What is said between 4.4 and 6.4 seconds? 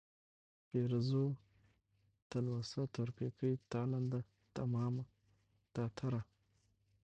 تمامه، تاتره،